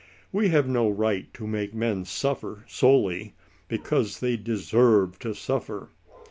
We 0.31 0.49
have 0.49 0.67
no 0.67 0.89
right 0.89 1.31
to 1.35 1.45
make 1.45 1.75
men 1.75 2.05
sufler 2.05 2.67
solely 2.67 3.35
*' 3.51 3.67
because 3.77 4.19
they 4.19 4.35
deserve 4.35 5.19
to 5.19 5.35
suffer." 5.35 5.91